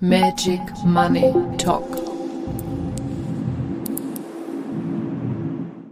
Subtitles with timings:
[0.00, 1.84] Magic Money Talk.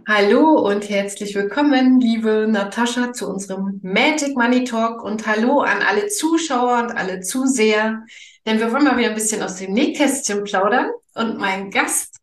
[0.07, 6.07] Hallo und herzlich willkommen, liebe Natascha, zu unserem Magic Money Talk und hallo an alle
[6.07, 8.05] Zuschauer und alle Zuseher,
[8.45, 12.15] denn wir wollen mal wieder ein bisschen aus dem Nähkästchen plaudern und mein Gast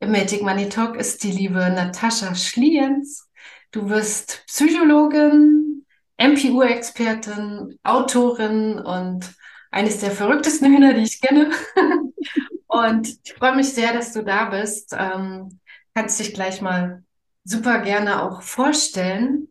[0.00, 3.28] im Magic Money Talk ist die liebe Natascha Schliens.
[3.70, 5.86] Du wirst Psychologin,
[6.18, 9.32] MPU-Expertin, Autorin und
[9.70, 11.50] eines der verrücktesten Hühner, die ich kenne.
[12.66, 14.94] Und ich freue mich sehr, dass du da bist.
[14.96, 15.60] Ähm,
[15.94, 17.02] kannst dich gleich mal
[17.44, 19.48] super gerne auch vorstellen.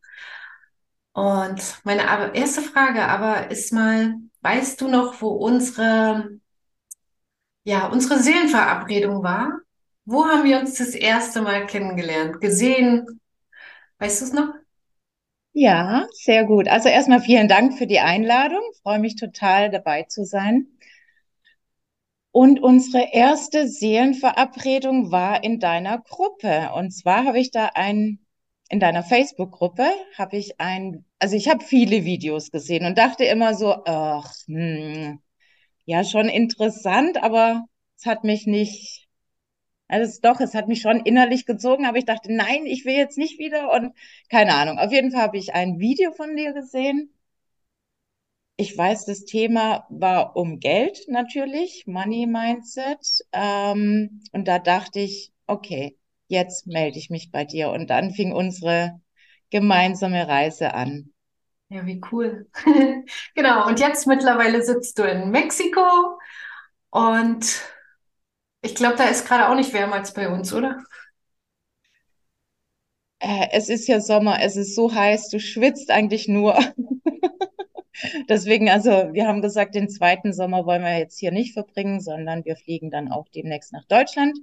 [1.14, 6.40] Und meine erste Frage aber ist mal, weißt du noch, wo unsere,
[7.64, 9.59] ja, unsere Seelenverabredung war?
[10.06, 13.20] Wo haben wir uns das erste Mal kennengelernt, gesehen?
[14.00, 14.54] Weißt du es noch?
[15.62, 16.68] Ja, sehr gut.
[16.70, 18.62] Also erstmal vielen Dank für die Einladung.
[18.73, 20.67] Ich freue mich total dabei zu sein.
[22.31, 26.72] Und unsere erste Seelenverabredung war in deiner Gruppe.
[26.75, 28.19] Und zwar habe ich da ein,
[28.69, 29.86] in deiner Facebook-Gruppe
[30.17, 35.19] habe ich ein, also ich habe viele Videos gesehen und dachte immer so, ach, hm,
[35.86, 37.66] ja, schon interessant, aber
[37.97, 39.09] es hat mich nicht
[39.90, 43.18] also doch, es hat mich schon innerlich gezogen, aber ich dachte, nein, ich will jetzt
[43.18, 43.94] nicht wieder und
[44.30, 44.78] keine Ahnung.
[44.78, 47.12] Auf jeden Fall habe ich ein Video von dir gesehen.
[48.56, 53.26] Ich weiß, das Thema war um Geld natürlich, Money Mindset.
[53.31, 57.70] Ähm, und da dachte ich, okay, jetzt melde ich mich bei dir.
[57.72, 59.02] Und dann fing unsere
[59.50, 61.14] gemeinsame Reise an.
[61.70, 62.48] Ja, wie cool.
[63.36, 63.68] genau.
[63.68, 66.20] Und jetzt mittlerweile sitzt du in Mexiko
[66.92, 67.64] und
[68.62, 70.84] ich glaube, da ist gerade auch nicht wärmer als bei uns, oder?
[73.20, 76.58] Äh, es ist ja Sommer, es ist so heiß, du schwitzt eigentlich nur.
[78.30, 82.46] Deswegen, also wir haben gesagt, den zweiten Sommer wollen wir jetzt hier nicht verbringen, sondern
[82.46, 84.38] wir fliegen dann auch demnächst nach Deutschland.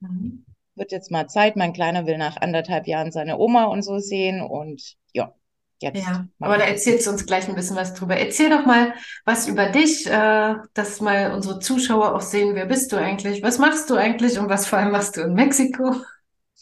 [0.00, 0.44] Mhm.
[0.74, 1.56] Wird jetzt mal Zeit.
[1.56, 4.40] Mein Kleiner will nach anderthalb Jahren seine Oma und so sehen.
[4.40, 5.34] Und ja,
[5.82, 8.16] Jetzt ja, aber da erzählst du uns gleich ein bisschen was drüber.
[8.16, 8.94] Erzähl doch mal
[9.24, 13.58] was über dich, äh, dass mal unsere Zuschauer auch sehen, wer bist du eigentlich, was
[13.58, 15.96] machst du eigentlich und was vor allem machst du in Mexiko?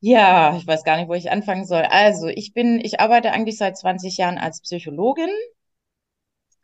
[0.00, 1.82] ja, ich weiß gar nicht, wo ich anfangen soll.
[1.82, 5.30] Also, ich bin, ich arbeite eigentlich seit 20 Jahren als Psychologin,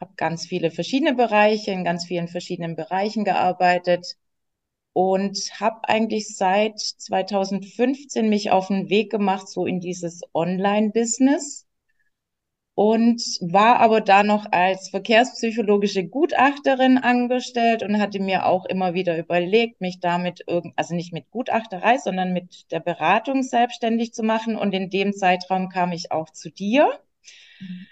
[0.03, 4.17] habe ganz viele verschiedene Bereiche, in ganz vielen verschiedenen Bereichen gearbeitet
[4.93, 11.67] und habe eigentlich seit 2015 mich auf den Weg gemacht, so in dieses Online-Business
[12.75, 19.19] und war aber da noch als verkehrspsychologische Gutachterin angestellt und hatte mir auch immer wieder
[19.19, 24.57] überlegt, mich damit irgend, also nicht mit Gutachterei, sondern mit der Beratung selbstständig zu machen.
[24.57, 26.99] Und in dem Zeitraum kam ich auch zu dir.
[27.61, 27.87] Mhm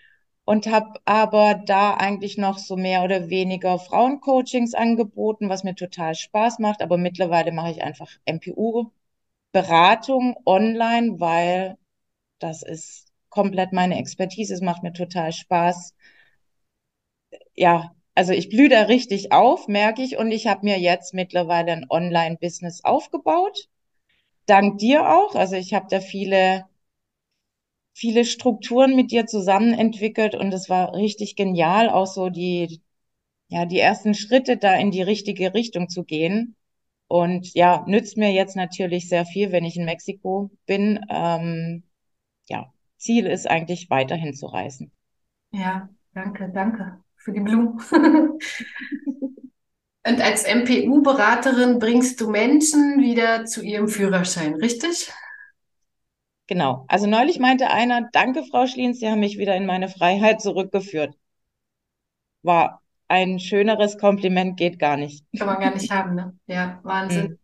[0.50, 6.16] und habe aber da eigentlich noch so mehr oder weniger Frauencoachings angeboten, was mir total
[6.16, 6.83] Spaß macht.
[6.83, 11.77] Aber mittlerweile mache ich einfach MPU-Beratung online, weil
[12.41, 14.53] das ist komplett meine Expertise.
[14.55, 15.94] Es macht mir total Spaß.
[17.55, 20.16] Ja, also ich blühe da richtig auf, merke ich.
[20.16, 23.69] Und ich habe mir jetzt mittlerweile ein Online-Business aufgebaut.
[24.47, 25.37] Dank dir auch.
[25.37, 26.65] Also ich habe da viele
[27.95, 32.81] viele Strukturen mit dir zusammen entwickelt und es war richtig genial, auch so die,
[33.49, 36.56] ja, die ersten Schritte da in die richtige Richtung zu gehen.
[37.09, 41.01] Und ja, nützt mir jetzt natürlich sehr viel, wenn ich in Mexiko bin.
[41.09, 41.83] Ähm,
[42.49, 44.93] ja, Ziel ist eigentlich weiterhin zu reisen.
[45.51, 47.81] Ja, danke, danke für die Blumen.
[50.07, 55.12] Und als MPU-Beraterin bringst du Menschen wieder zu ihrem Führerschein, richtig?
[56.50, 56.84] Genau.
[56.88, 61.15] Also neulich meinte einer, danke, Frau Schliens, Sie haben mich wieder in meine Freiheit zurückgeführt.
[62.43, 65.25] War ein schöneres Kompliment, geht gar nicht.
[65.39, 66.37] Kann man gar nicht haben, ne?
[66.49, 67.28] Ja, Wahnsinn.
[67.28, 67.39] Mhm.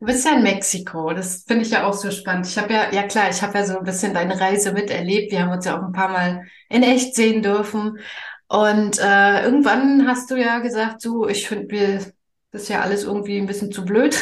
[0.00, 2.46] Du bist ja in Mexiko, das finde ich ja auch so spannend.
[2.46, 5.30] Ich habe ja, ja klar, ich habe ja so ein bisschen deine Reise miterlebt.
[5.30, 7.98] Wir haben uns ja auch ein paar Mal in echt sehen dürfen.
[8.46, 12.14] Und äh, irgendwann hast du ja gesagt, so, ich finde,
[12.50, 14.16] das ist ja alles irgendwie ein bisschen zu blöd.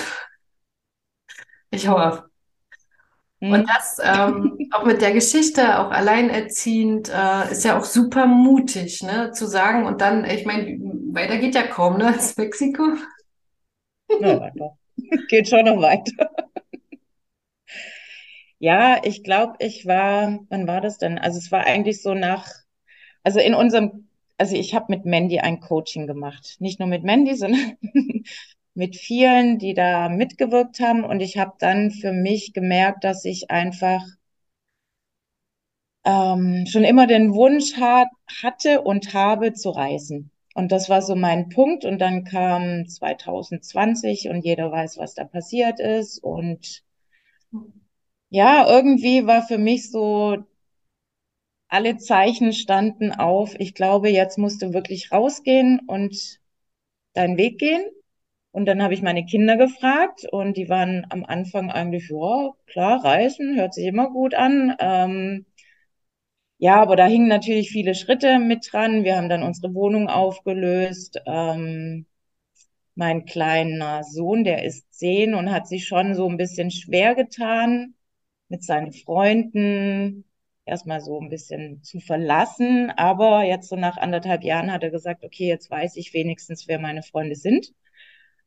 [1.70, 2.25] Ich hau ab.
[3.40, 3.66] Und mhm.
[3.66, 9.30] das ähm, auch mit der Geschichte, auch alleinerziehend, äh, ist ja auch super mutig, ne,
[9.32, 9.84] zu sagen.
[9.84, 10.78] Und dann, ich meine,
[11.12, 12.82] weiter geht ja kaum, ne, als Mexiko.
[14.20, 14.78] Ja, weiter.
[15.28, 16.30] Geht schon noch weiter.
[18.58, 21.18] Ja, ich glaube, ich war, wann war das denn?
[21.18, 22.48] Also es war eigentlich so nach,
[23.22, 26.56] also in unserem, also ich habe mit Mandy ein Coaching gemacht.
[26.60, 27.76] Nicht nur mit Mandy, sondern
[28.76, 31.04] mit vielen, die da mitgewirkt haben.
[31.04, 34.02] Und ich habe dann für mich gemerkt, dass ich einfach
[36.04, 38.08] ähm, schon immer den Wunsch hat,
[38.42, 40.30] hatte und habe zu reisen.
[40.54, 41.84] Und das war so mein Punkt.
[41.84, 46.18] Und dann kam 2020 und jeder weiß, was da passiert ist.
[46.22, 46.82] Und
[48.30, 50.36] ja, irgendwie war für mich so,
[51.68, 53.54] alle Zeichen standen auf.
[53.60, 56.40] Ich glaube, jetzt musst du wirklich rausgehen und
[57.14, 57.84] deinen Weg gehen.
[58.56, 63.04] Und dann habe ich meine Kinder gefragt und die waren am Anfang eigentlich, ja, klar,
[63.04, 64.74] reisen, hört sich immer gut an.
[64.78, 65.44] Ähm,
[66.58, 69.04] ja, aber da hingen natürlich viele Schritte mit dran.
[69.04, 71.20] Wir haben dann unsere Wohnung aufgelöst.
[71.26, 72.06] Ähm,
[72.94, 77.94] mein kleiner Sohn, der ist zehn und hat sich schon so ein bisschen schwer getan,
[78.48, 80.24] mit seinen Freunden
[80.66, 82.90] erstmal so ein bisschen zu verlassen.
[82.96, 86.78] Aber jetzt so nach anderthalb Jahren hat er gesagt, okay, jetzt weiß ich wenigstens, wer
[86.80, 87.72] meine Freunde sind.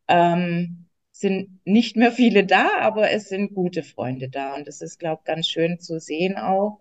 [0.10, 4.56] Ähm, sind nicht mehr viele da, aber es sind gute Freunde da.
[4.56, 6.80] Und das ist, glaube ich, ganz schön zu sehen auch.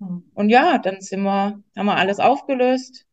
[0.00, 0.30] Hm.
[0.34, 3.06] Und ja, dann sind wir, haben wir alles aufgelöst,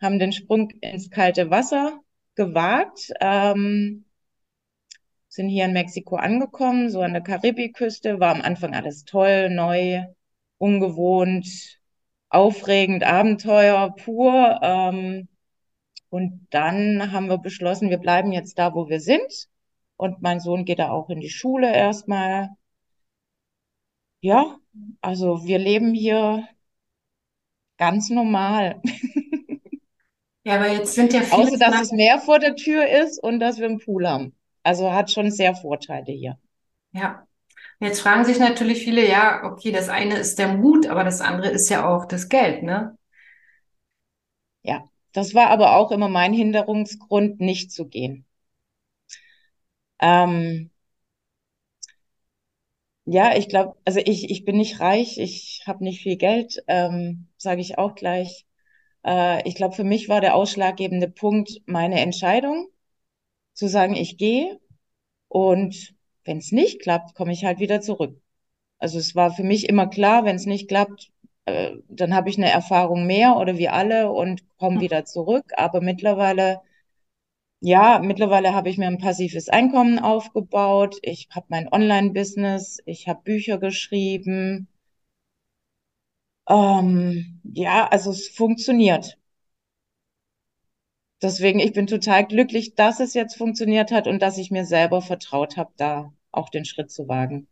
[0.00, 2.00] haben den Sprung ins kalte Wasser
[2.36, 4.06] gewagt, ähm,
[5.28, 10.04] sind hier in Mexiko angekommen, so an der Karibikküste, war am Anfang alles toll, neu,
[10.58, 11.78] ungewohnt,
[12.30, 14.60] aufregend, Abenteuer pur.
[14.62, 15.28] Ähm,
[16.10, 19.48] und dann haben wir beschlossen, wir bleiben jetzt da, wo wir sind.
[19.96, 22.50] Und mein Sohn geht da auch in die Schule erstmal.
[24.20, 24.56] Ja,
[25.00, 26.48] also wir leben hier
[27.76, 28.80] ganz normal.
[30.44, 31.42] Ja, aber jetzt sind ja viele.
[31.42, 34.34] Außer, dass das Meer vor der Tür ist und dass wir einen Pool haben.
[34.62, 36.38] Also hat schon sehr Vorteile hier.
[36.92, 37.26] Ja.
[37.80, 41.50] Jetzt fragen sich natürlich viele, ja, okay, das eine ist der Mut, aber das andere
[41.50, 42.97] ist ja auch das Geld, ne?
[45.18, 48.24] Das war aber auch immer mein Hinderungsgrund, nicht zu gehen.
[50.00, 50.70] Ähm,
[53.04, 57.28] ja, ich glaube, also ich, ich bin nicht reich, ich habe nicht viel Geld, ähm,
[57.36, 58.46] sage ich auch gleich.
[59.06, 62.68] Äh, ich glaube, für mich war der ausschlaggebende Punkt meine Entscheidung,
[63.54, 64.60] zu sagen, ich gehe
[65.28, 65.94] und
[66.24, 68.20] wenn es nicht klappt, komme ich halt wieder zurück.
[68.78, 71.10] Also es war für mich immer klar, wenn es nicht klappt,
[71.52, 74.82] äh, dann habe ich eine Erfahrung mehr oder wir alle und komme hm.
[74.82, 75.52] wieder zurück.
[75.56, 76.60] Aber mittlerweile,
[77.60, 80.96] ja, mittlerweile habe ich mir ein passives Einkommen aufgebaut.
[81.02, 84.68] Ich habe mein Online-Business, ich habe Bücher geschrieben.
[86.48, 89.18] Ähm, ja, also es funktioniert.
[91.22, 95.00] Deswegen, ich bin total glücklich, dass es jetzt funktioniert hat und dass ich mir selber
[95.02, 97.48] vertraut habe, da auch den Schritt zu wagen.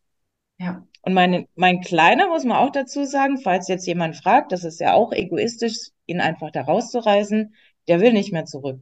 [0.58, 0.86] Ja.
[1.02, 4.80] Und meine, mein Kleiner, muss man auch dazu sagen, falls jetzt jemand fragt, das ist
[4.80, 7.54] ja auch egoistisch, ihn einfach da rauszureißen,
[7.88, 8.80] der will nicht mehr zurück.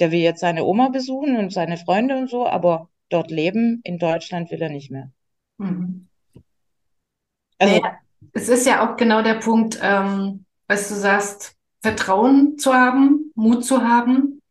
[0.00, 3.98] Der will jetzt seine Oma besuchen und seine Freunde und so, aber dort leben, in
[3.98, 5.10] Deutschland will er nicht mehr.
[5.58, 6.08] Mhm.
[7.58, 7.98] Also, naja,
[8.32, 13.64] es ist ja auch genau der Punkt, ähm, was du sagst, Vertrauen zu haben, Mut
[13.64, 14.42] zu haben,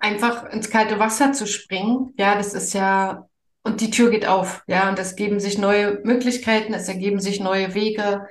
[0.00, 2.14] einfach ins kalte Wasser zu springen.
[2.16, 3.28] Ja, das ist ja
[3.66, 7.40] und die Tür geht auf, ja, und es geben sich neue Möglichkeiten, es ergeben sich
[7.40, 8.26] neue Wege.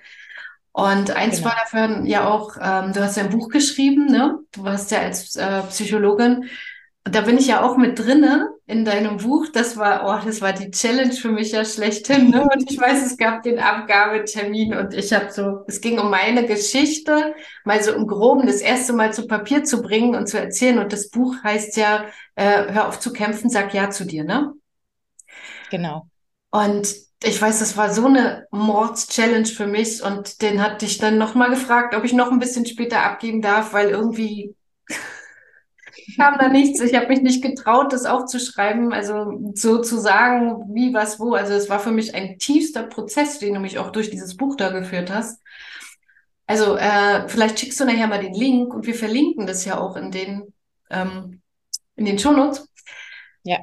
[0.71, 1.49] Und eins genau.
[1.49, 4.39] war dafür ja auch, ähm, du hast ja ein Buch geschrieben, ne?
[4.51, 6.49] Du warst ja als äh, Psychologin.
[7.05, 9.47] Und da bin ich ja auch mit drinne in deinem Buch.
[9.53, 12.31] Das war, oh, das war die Challenge für mich ja schlechthin.
[12.31, 12.41] Ne?
[12.41, 16.47] Und ich weiß, es gab den Abgabetermin und ich habe so, es ging um meine
[16.47, 20.79] Geschichte, mal so im Groben das erste Mal zu Papier zu bringen und zu erzählen.
[20.79, 22.05] Und das Buch heißt ja,
[22.35, 24.53] äh, hör auf zu kämpfen, sag ja zu dir, ne?
[25.69, 26.07] Genau.
[26.51, 26.93] Und
[27.23, 31.49] ich weiß, das war so eine Mords-Challenge für mich und den hatte ich dann nochmal
[31.49, 34.55] gefragt, ob ich noch ein bisschen später abgeben darf, weil irgendwie
[36.17, 36.79] kam da nichts.
[36.81, 41.33] Ich habe mich nicht getraut, das aufzuschreiben, also so zu sagen, wie, was, wo.
[41.33, 44.55] Also es war für mich ein tiefster Prozess, den du mich auch durch dieses Buch
[44.55, 45.41] da geführt hast.
[46.47, 49.95] Also äh, vielleicht schickst du nachher mal den Link und wir verlinken das ja auch
[49.95, 50.53] in den
[50.91, 51.41] ähm,
[51.95, 52.67] in den Shownotes.
[53.43, 53.59] Ja.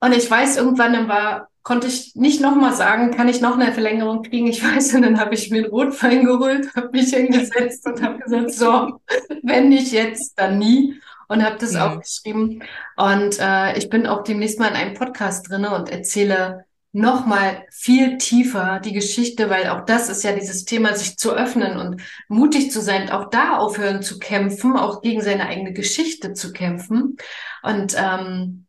[0.00, 4.22] Und ich weiß, irgendwann war, konnte ich nicht nochmal sagen, kann ich noch eine Verlängerung
[4.22, 4.46] kriegen?
[4.46, 8.18] Ich weiß, und dann habe ich mir einen Rotwein geholt, habe mich hingesetzt und habe
[8.18, 9.00] gesagt, so,
[9.42, 11.00] wenn nicht jetzt, dann nie.
[11.28, 11.88] Und habe das ja.
[11.88, 12.62] aufgeschrieben.
[12.96, 18.16] Und äh, ich bin auch demnächst mal in einem Podcast drinne und erzähle nochmal viel
[18.16, 22.70] tiefer die Geschichte, weil auch das ist ja dieses Thema, sich zu öffnen und mutig
[22.70, 27.16] zu sein, auch da aufhören zu kämpfen, auch gegen seine eigene Geschichte zu kämpfen.
[27.62, 28.65] Und ähm,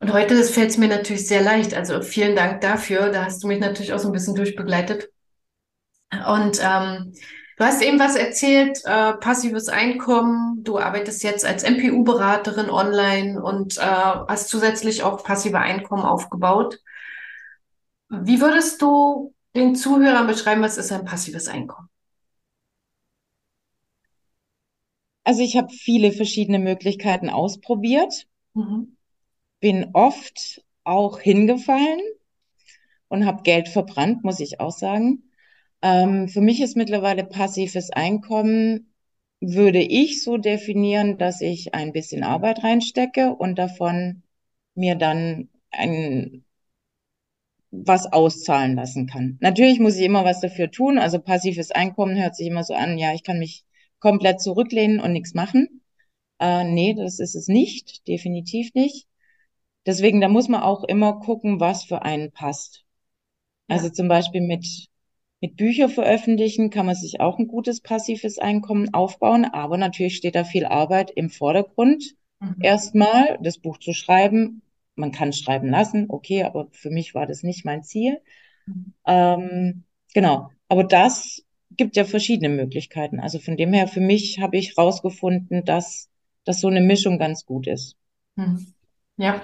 [0.00, 1.74] und heute fällt es mir natürlich sehr leicht.
[1.74, 3.10] Also vielen Dank dafür.
[3.10, 5.10] Da hast du mich natürlich auch so ein bisschen durchbegleitet.
[6.10, 7.12] Und ähm,
[7.58, 10.64] du hast eben was erzählt, äh, passives Einkommen.
[10.64, 16.78] Du arbeitest jetzt als MPU-Beraterin online und äh, hast zusätzlich auch passive Einkommen aufgebaut.
[18.08, 21.88] Wie würdest du den Zuhörern beschreiben, was ist ein passives Einkommen?
[25.24, 28.96] Also ich habe viele verschiedene Möglichkeiten ausprobiert, mhm.
[29.60, 32.00] Bin oft auch hingefallen
[33.08, 35.30] und habe Geld verbrannt, muss ich auch sagen.
[35.82, 38.92] Ähm, für mich ist mittlerweile passives Einkommen,
[39.40, 44.22] würde ich so definieren, dass ich ein bisschen Arbeit reinstecke und davon
[44.74, 46.44] mir dann ein
[47.72, 49.38] was auszahlen lassen kann.
[49.40, 50.98] Natürlich muss ich immer was dafür tun.
[50.98, 53.64] Also passives Einkommen hört sich immer so an, ja, ich kann mich
[54.00, 55.82] komplett zurücklehnen und nichts machen.
[56.40, 59.06] Äh, nee, das ist es nicht, definitiv nicht.
[59.90, 62.84] Deswegen, da muss man auch immer gucken, was für einen passt.
[63.66, 64.64] Also zum Beispiel mit,
[65.40, 70.36] mit Bücher veröffentlichen kann man sich auch ein gutes passives Einkommen aufbauen, aber natürlich steht
[70.36, 72.04] da viel Arbeit im Vordergrund.
[72.38, 72.54] Mhm.
[72.60, 74.62] Erstmal das Buch zu schreiben.
[74.94, 78.20] Man kann schreiben lassen, okay, aber für mich war das nicht mein Ziel.
[78.66, 78.94] Mhm.
[79.08, 80.50] Ähm, genau.
[80.68, 81.42] Aber das
[81.72, 83.18] gibt ja verschiedene Möglichkeiten.
[83.18, 86.08] Also von dem her, für mich habe ich rausgefunden, dass,
[86.44, 87.96] dass so eine Mischung ganz gut ist.
[88.36, 88.72] Mhm.
[89.20, 89.42] Ja.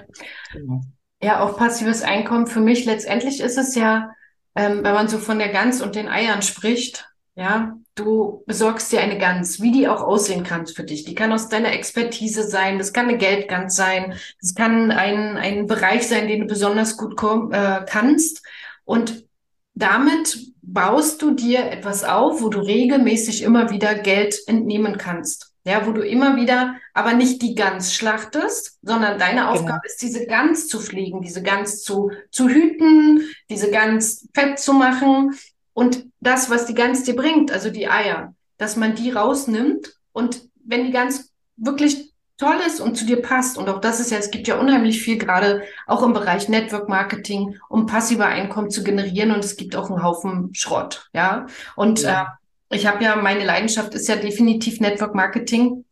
[0.51, 0.81] Genau.
[1.21, 4.11] Ja, auch passives Einkommen für mich letztendlich ist es ja
[4.57, 9.01] ähm, wenn man so von der Gans und den Eiern spricht, ja, du besorgst dir
[9.01, 11.03] eine Gans, wie die auch aussehen kann für dich.
[11.03, 15.67] Die kann aus deiner Expertise sein, das kann eine Geldgans sein, das kann ein, ein
[15.67, 17.13] Bereich sein, den du besonders gut
[17.51, 18.43] äh, kannst.
[18.83, 19.25] Und
[19.75, 25.53] damit baust du dir etwas auf, wo du regelmäßig immer wieder Geld entnehmen kannst.
[25.67, 29.51] Ja, wo du immer wieder aber nicht die Gans schlachtest, sondern deine genau.
[29.51, 29.85] Aufgabe genau.
[29.85, 35.37] ist, diese Gans zu pflegen, diese Gans zu, zu hüten, diese Gans fett zu machen
[35.73, 40.41] und das, was die Gans dir bringt, also die Eier, dass man die rausnimmt und
[40.63, 44.19] wenn die Gans wirklich toll ist und zu dir passt, und auch das ist ja,
[44.19, 48.85] es gibt ja unheimlich viel gerade auch im Bereich Network Marketing, um passive Einkommen zu
[48.85, 51.47] generieren und es gibt auch einen Haufen Schrott, ja.
[51.75, 52.21] Und ja.
[52.23, 52.25] Äh,
[52.69, 55.85] ich habe ja, meine Leidenschaft ist ja definitiv Network Marketing.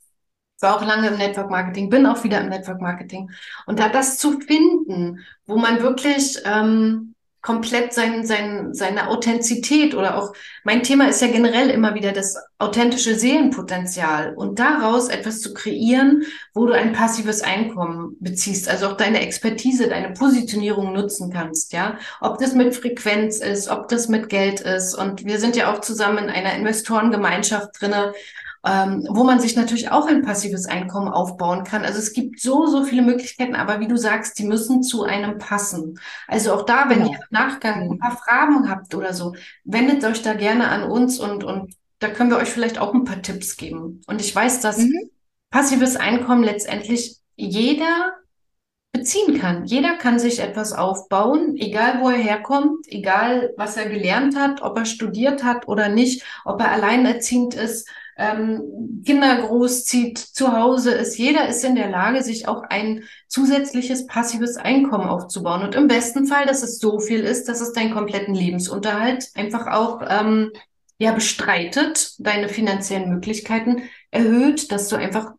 [0.61, 3.29] War auch lange im Network Marketing, bin auch wieder im Network Marketing.
[3.65, 7.14] Und da das zu finden, wo man wirklich ähm,
[7.45, 10.33] komplett sein, sein, seine Authentizität oder auch,
[10.63, 16.23] mein Thema ist ja generell immer wieder das authentische Seelenpotenzial und daraus etwas zu kreieren,
[16.55, 21.99] wo du ein passives Einkommen beziehst, also auch deine Expertise, deine Positionierung nutzen kannst, ja.
[22.19, 25.81] Ob das mit Frequenz ist, ob das mit Geld ist und wir sind ja auch
[25.81, 28.13] zusammen in einer Investorengemeinschaft drinne,
[28.65, 31.83] ähm, wo man sich natürlich auch ein passives Einkommen aufbauen kann.
[31.83, 35.37] Also es gibt so, so viele Möglichkeiten, aber wie du sagst, die müssen zu einem
[35.37, 35.99] passen.
[36.27, 37.11] Also auch da, wenn genau.
[37.11, 41.19] ihr im Nachgang ein paar Fragen habt oder so, wendet euch da gerne an uns
[41.19, 44.01] und, und da können wir euch vielleicht auch ein paar Tipps geben.
[44.07, 45.11] Und ich weiß, dass mhm.
[45.51, 48.15] passives Einkommen letztendlich jeder
[48.93, 49.65] beziehen kann.
[49.65, 54.77] Jeder kann sich etwas aufbauen, egal wo er herkommt, egal was er gelernt hat, ob
[54.77, 61.17] er studiert hat oder nicht, ob er alleinerziehend ist ähm, Kinder großzieht, zu Hause ist.
[61.17, 65.63] Jeder ist in der Lage, sich auch ein zusätzliches passives Einkommen aufzubauen.
[65.63, 69.67] Und im besten Fall, dass es so viel ist, dass es deinen kompletten Lebensunterhalt einfach
[69.67, 70.51] auch ähm,
[70.97, 75.33] ja bestreitet, deine finanziellen Möglichkeiten erhöht, dass du einfach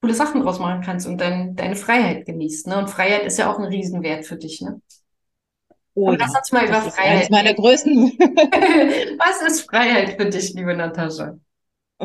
[0.00, 2.68] coole Sachen draus machen kannst und dein, deine Freiheit genießt.
[2.68, 2.78] Ne?
[2.78, 4.60] Und Freiheit ist ja auch ein Riesenwert für dich.
[4.60, 4.80] Ne?
[5.94, 7.22] Oh, lass uns mal über Freiheit.
[7.24, 8.12] Ist meiner größten.
[9.18, 11.36] Was ist Freiheit für dich, liebe Natascha?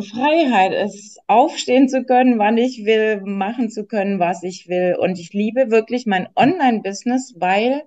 [0.01, 4.95] Freiheit ist, aufstehen zu können, wann ich will, machen zu können, was ich will.
[4.99, 7.83] Und ich liebe wirklich mein Online-Business, weil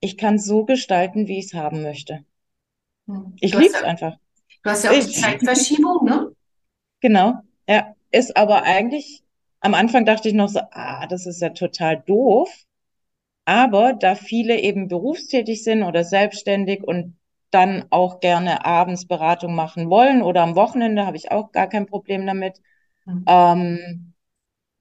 [0.00, 2.24] ich kann so gestalten, wie ich es haben möchte.
[3.06, 3.34] Hm.
[3.40, 4.16] Ich liebe es ja, einfach.
[4.62, 6.32] Du hast ja auch die Zeitverschiebung, ne?
[7.00, 7.34] Genau,
[7.68, 7.94] ja.
[8.10, 9.22] Ist aber eigentlich,
[9.60, 12.48] am Anfang dachte ich noch so, ah, das ist ja total doof.
[13.44, 17.16] Aber da viele eben berufstätig sind oder selbstständig und
[17.54, 21.86] dann auch gerne abends Beratung machen wollen oder am Wochenende, habe ich auch gar kein
[21.86, 22.60] Problem damit,
[23.04, 23.24] mhm.
[23.26, 24.14] ähm,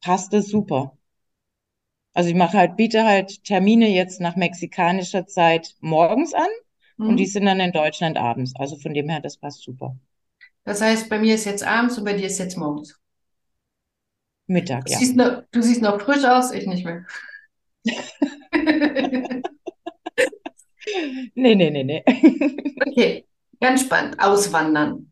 [0.01, 0.97] passt es super.
[2.13, 6.49] Also ich mache halt, biete halt Termine jetzt nach mexikanischer Zeit morgens an
[6.97, 7.09] mhm.
[7.09, 8.53] und die sind dann in Deutschland abends.
[8.55, 9.95] Also von dem her, das passt super.
[10.63, 12.99] Das heißt, bei mir ist jetzt abends und bei dir ist jetzt morgens.
[14.47, 14.97] Mittag, ja.
[14.97, 17.05] Siehst noch, du siehst noch frisch aus, ich nicht mehr.
[21.35, 22.03] Nee, nee, nee, nee.
[22.87, 23.25] Okay,
[23.59, 24.19] ganz spannend.
[24.19, 25.11] Auswandern.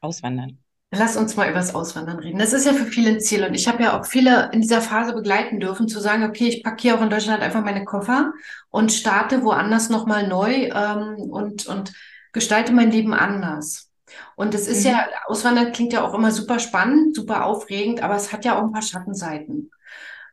[0.00, 0.58] Auswandern.
[0.92, 2.38] Lass uns mal über das Auswandern reden.
[2.40, 4.80] Das ist ja für viele ein Ziel und ich habe ja auch viele in dieser
[4.80, 8.32] Phase begleiten dürfen, zu sagen, okay, ich packe hier auch in Deutschland einfach meine Koffer
[8.70, 11.92] und starte woanders nochmal neu ähm, und, und
[12.32, 13.90] gestalte mein Leben anders.
[14.34, 14.90] Und es ist mhm.
[14.90, 18.64] ja, Auswandern klingt ja auch immer super spannend, super aufregend, aber es hat ja auch
[18.64, 19.70] ein paar Schattenseiten.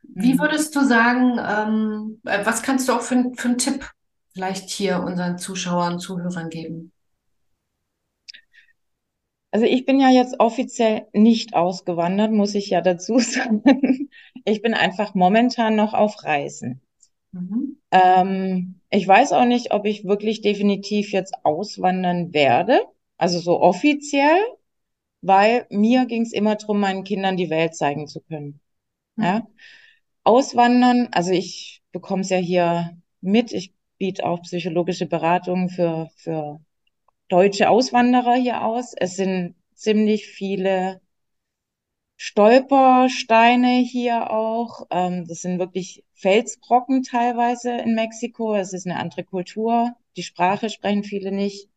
[0.02, 0.40] Wie mhm.
[0.40, 3.88] würdest du sagen, ähm, was kannst du auch für, für einen Tipp
[4.38, 6.92] vielleicht hier unseren Zuschauern, Zuhörern geben?
[9.50, 14.10] Also ich bin ja jetzt offiziell nicht ausgewandert, muss ich ja dazu sagen.
[14.44, 16.80] Ich bin einfach momentan noch auf Reisen.
[17.32, 17.78] Mhm.
[17.90, 22.80] Ähm, ich weiß auch nicht, ob ich wirklich definitiv jetzt auswandern werde,
[23.16, 24.38] also so offiziell,
[25.20, 28.60] weil mir ging es immer darum, meinen Kindern die Welt zeigen zu können.
[29.16, 29.48] Ja?
[30.22, 36.60] Auswandern, also ich bekomme es ja hier mit, ich biete auch psychologische Beratungen für, für
[37.28, 38.94] deutsche Auswanderer hier aus.
[38.96, 41.00] Es sind ziemlich viele
[42.16, 44.86] Stolpersteine hier auch.
[44.90, 48.56] Ähm, das sind wirklich Felsbrocken teilweise in Mexiko.
[48.56, 49.94] Es ist eine andere Kultur.
[50.16, 51.68] Die Sprache sprechen viele nicht.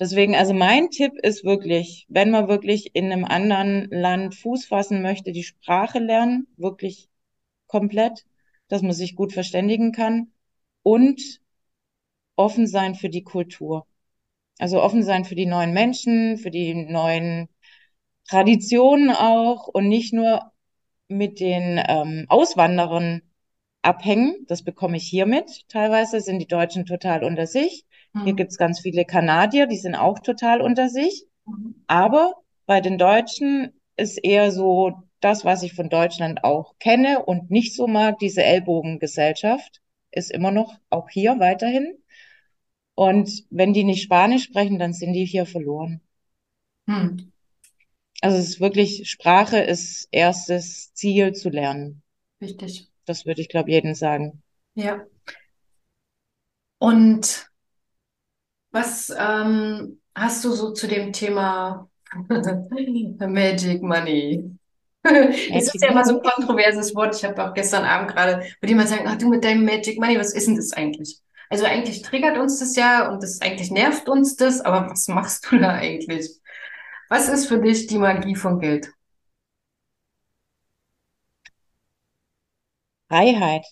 [0.00, 5.02] Deswegen, also mein Tipp ist wirklich, wenn man wirklich in einem anderen Land Fuß fassen
[5.02, 7.08] möchte, die Sprache lernen, wirklich
[7.66, 8.26] komplett,
[8.68, 10.32] dass man sich gut verständigen kann
[10.82, 11.40] und
[12.36, 13.86] offen sein für die Kultur.
[14.58, 17.48] Also offen sein für die neuen Menschen, für die neuen
[18.28, 20.52] Traditionen auch und nicht nur
[21.08, 23.22] mit den ähm, Auswanderern
[23.82, 24.46] abhängen.
[24.48, 25.68] Das bekomme ich hier mit.
[25.68, 27.84] Teilweise sind die Deutschen total unter sich.
[28.22, 28.36] Hier Mhm.
[28.38, 31.26] gibt's ganz viele Kanadier, die sind auch total unter sich.
[31.86, 32.34] Aber
[32.66, 37.74] bei den Deutschen ist eher so das, was ich von Deutschland auch kenne und nicht
[37.74, 39.80] so mag, diese Ellbogengesellschaft,
[40.12, 41.96] ist immer noch auch hier weiterhin.
[42.94, 46.00] Und wenn die nicht Spanisch sprechen, dann sind die hier verloren.
[46.86, 47.32] Mhm.
[48.20, 52.02] Also es ist wirklich, Sprache ist erstes Ziel zu lernen.
[52.40, 52.88] Richtig.
[53.04, 54.42] Das würde ich, glaube jedem sagen.
[54.74, 55.04] Ja.
[56.78, 57.50] Und
[58.70, 61.88] was ähm, hast du so zu dem Thema
[63.20, 64.50] Magic Money?
[65.04, 67.14] Es ist ja immer so ein kontroverses Wort.
[67.14, 70.18] Ich habe auch gestern Abend gerade mit jemand sagen, ach du mit deinem Magic Money,
[70.18, 71.20] was ist denn das eigentlich?
[71.50, 75.50] Also eigentlich triggert uns das ja und das eigentlich nervt uns das, aber was machst
[75.50, 76.30] du da eigentlich?
[77.08, 78.90] Was ist für dich die Magie von Geld?
[83.08, 83.64] Freiheit.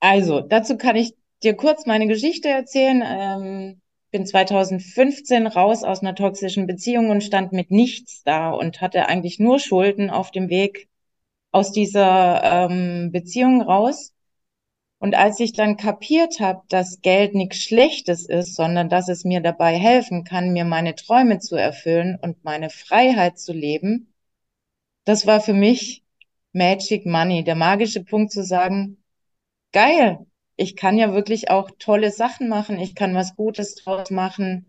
[0.00, 3.02] Also, dazu kann ich dir kurz meine Geschichte erzählen.
[3.04, 3.80] Ähm,
[4.10, 9.38] bin 2015 raus aus einer toxischen Beziehung und stand mit nichts da und hatte eigentlich
[9.38, 10.88] nur Schulden auf dem Weg
[11.52, 14.11] aus dieser ähm, Beziehung raus.
[15.02, 19.40] Und als ich dann kapiert habe, dass Geld nichts Schlechtes ist, sondern dass es mir
[19.40, 24.14] dabei helfen kann, mir meine Träume zu erfüllen und meine Freiheit zu leben,
[25.04, 26.04] das war für mich
[26.52, 29.02] Magic Money, der magische Punkt zu sagen,
[29.72, 30.20] geil,
[30.54, 34.68] ich kann ja wirklich auch tolle Sachen machen, ich kann was Gutes draus machen.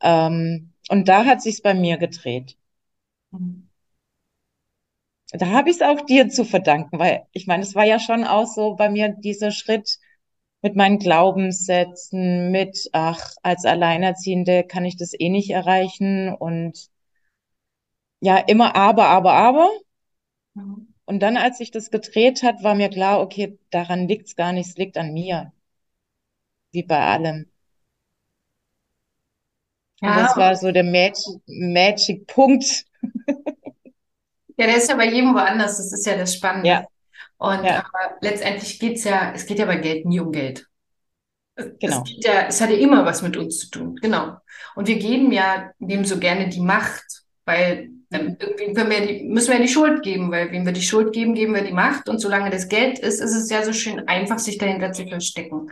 [0.00, 2.56] Ähm, und da hat sich's bei mir gedreht.
[5.34, 8.24] Da habe ich es auch dir zu verdanken, weil ich meine, es war ja schon
[8.24, 9.98] auch so bei mir dieser Schritt
[10.62, 16.88] mit meinen Glaubenssätzen, mit, ach, als Alleinerziehende kann ich das eh nicht erreichen und
[18.20, 19.70] ja, immer aber, aber, aber.
[20.54, 20.94] Mhm.
[21.06, 24.68] Und dann, als sich das gedreht hat, war mir klar, okay, daran liegt's gar nicht,
[24.68, 25.50] es liegt an mir,
[26.72, 27.50] wie bei allem.
[30.04, 32.84] Und das Ja, war so der Magic, Magic Punkt.
[34.56, 36.68] Ja, der ist ja bei jedem woanders, das ist ja das Spannende.
[36.68, 36.84] Ja,
[37.38, 40.66] Und ja, aber letztendlich geht's ja, es geht ja bei Geld nie um Geld.
[41.56, 42.02] Es genau.
[42.02, 44.36] geht ja, es hat ja immer was mit uns zu tun, genau.
[44.74, 47.04] Und wir geben ja dem so gerne die Macht,
[47.44, 50.82] weil dann irgendwie wir die, müssen wir ja die Schuld geben, weil wem wir die
[50.82, 52.08] Schuld geben, geben wir die Macht.
[52.08, 55.70] Und solange das Geld ist, ist es ja so schön einfach, sich dahinter zu verstecken.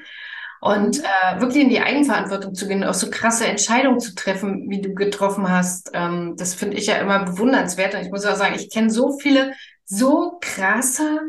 [0.63, 1.05] Und Mhm.
[1.05, 4.95] äh, wirklich in die Eigenverantwortung zu gehen, auch so krasse Entscheidungen zu treffen, wie du
[4.95, 7.95] getroffen hast, ähm, das finde ich ja immer bewundernswert.
[7.95, 11.21] Und ich muss auch sagen, ich kenne so viele so krasse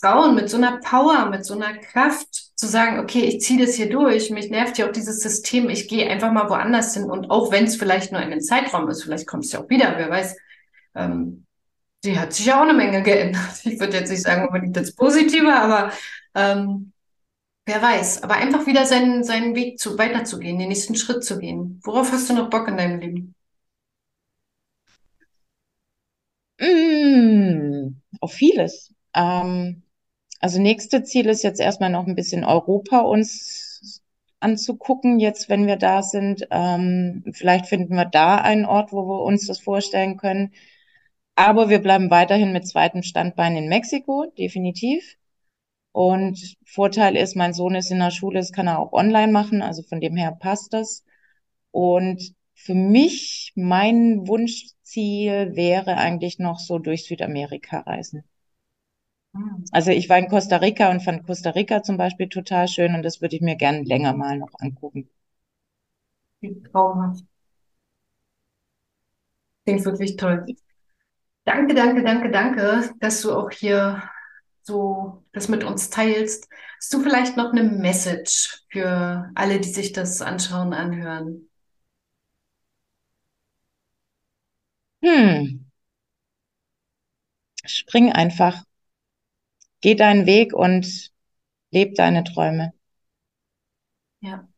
[0.00, 3.74] Frauen mit so einer Power, mit so einer Kraft, zu sagen, okay, ich ziehe das
[3.74, 7.04] hier durch, mich nervt ja auch dieses System, ich gehe einfach mal woanders hin.
[7.04, 9.68] Und auch wenn es vielleicht nur in den Zeitraum ist, vielleicht kommt es ja auch
[9.70, 10.36] wieder, wer weiß.
[10.96, 11.46] Ähm,
[12.04, 13.42] die hat sich ja auch eine Menge geändert.
[13.64, 15.92] Ich würde jetzt nicht sagen unbedingt das Positive, aber
[16.34, 16.92] ähm,
[17.70, 18.22] wer weiß.
[18.24, 21.80] Aber einfach wieder seinen, seinen Weg zu, weiterzugehen, den nächsten Schritt zu gehen.
[21.84, 23.34] Worauf hast du noch Bock in deinem Leben?
[26.60, 28.92] Mm, auf vieles.
[29.14, 29.82] Ähm,
[30.40, 34.02] also nächste Ziel ist jetzt erstmal noch ein bisschen Europa uns
[34.40, 36.46] anzugucken, jetzt wenn wir da sind.
[36.50, 40.52] Ähm, vielleicht finden wir da einen Ort, wo wir uns das vorstellen können.
[41.36, 45.16] Aber wir bleiben weiterhin mit zweitem Standbein in Mexiko, definitiv.
[45.92, 49.62] Und Vorteil ist, mein Sohn ist in der Schule, das kann er auch online machen,
[49.62, 51.04] also von dem her passt das.
[51.72, 58.24] Und für mich, mein Wunschziel wäre eigentlich noch so durch Südamerika reisen.
[59.34, 62.94] Hm, Also ich war in Costa Rica und fand Costa Rica zum Beispiel total schön
[62.94, 65.10] und das würde ich mir gern länger mal noch angucken.
[66.72, 67.24] traumhaft.
[69.64, 70.46] klingt wirklich toll.
[71.44, 74.02] Danke, danke, danke, danke, dass du auch hier
[74.62, 76.48] so das mit uns teilst.
[76.78, 81.48] Hast du vielleicht noch eine Message für alle, die sich das anschauen, anhören?
[85.02, 85.60] Hm.
[87.64, 88.64] Spring einfach.
[89.82, 91.10] Geh deinen Weg und
[91.72, 92.72] leb deine Träume.
[94.20, 94.48] Ja.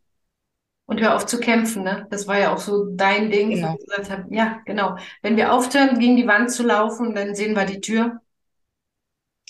[0.86, 2.06] Und hör auf zu kämpfen, ne?
[2.10, 4.96] Das war ja auch so dein Ding, Genau, ich gesagt habe, ja, genau.
[5.22, 8.20] Wenn wir aufhören, gegen die Wand zu laufen, dann sehen wir die Tür.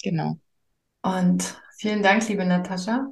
[0.02, 0.41] genau.
[1.02, 3.08] Und vielen Dank, liebe Natascha.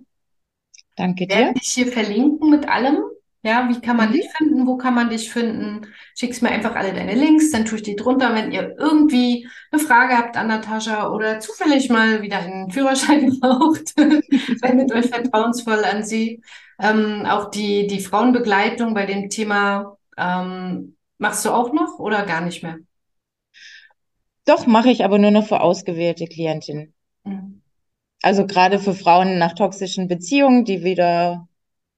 [0.97, 1.55] Danke Wir werden dir.
[1.55, 2.99] dich hier verlinken mit allem.
[3.43, 4.37] Ja, wie kann man dich Mhm.
[4.37, 4.67] finden?
[4.67, 5.87] Wo kann man dich finden?
[6.15, 8.35] Schickst mir einfach alle deine Links, dann tue ich die drunter.
[8.35, 13.97] Wenn ihr irgendwie eine Frage habt an Natascha oder zufällig mal wieder einen Führerschein braucht,
[13.97, 16.43] wendet euch vertrauensvoll an sie.
[16.79, 22.43] Ähm, auch die, die Frauenbegleitung bei dem Thema ähm, machst du auch noch oder gar
[22.43, 22.79] nicht mehr?
[24.45, 26.93] Doch, mache ich aber nur noch für ausgewählte Klientinnen.
[27.25, 27.60] Mhm.
[28.23, 31.49] Also gerade für Frauen nach toxischen Beziehungen, die wieder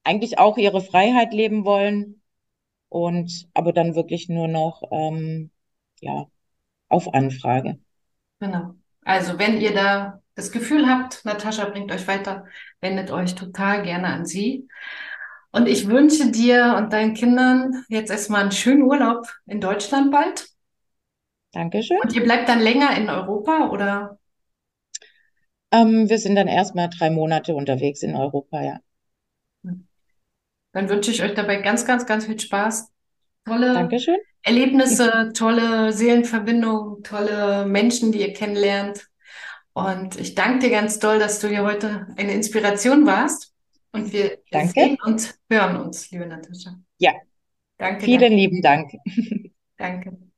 [0.05, 2.23] eigentlich auch ihre Freiheit leben wollen
[2.89, 5.51] und aber dann wirklich nur noch ähm,
[6.01, 6.27] ja
[6.89, 7.79] auf Anfrage.
[8.41, 8.75] Genau.
[9.05, 12.47] Also, wenn ihr da das Gefühl habt, Natascha bringt euch weiter,
[12.81, 14.69] wendet euch total gerne an sie.
[15.51, 20.49] Und ich wünsche dir und deinen Kindern jetzt erstmal einen schönen Urlaub in Deutschland bald.
[21.53, 21.99] Dankeschön.
[22.03, 24.19] Und ihr bleibt dann länger in Europa oder?
[25.73, 28.81] Ähm, wir sind dann erstmal drei Monate unterwegs in Europa, ja.
[30.73, 32.91] Dann wünsche ich euch dabei ganz, ganz, ganz viel Spaß.
[33.45, 34.17] Tolle Dankeschön.
[34.43, 39.09] Erlebnisse, tolle Seelenverbindungen, tolle Menschen, die ihr kennenlernt.
[39.73, 43.53] Und ich danke dir ganz doll, dass du hier heute eine Inspiration warst.
[43.93, 44.73] Und wir Danke.
[44.73, 46.77] sehen und hören uns, liebe Natascha.
[46.99, 47.13] Ja,
[47.79, 48.93] Danke, vielen danke, lieben Dank.
[49.77, 50.32] danke.